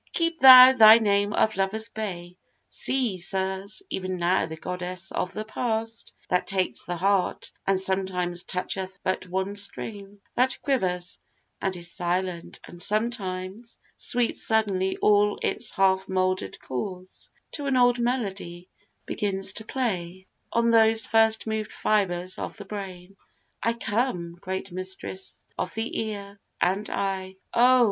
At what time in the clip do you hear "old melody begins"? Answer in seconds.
17.77-19.53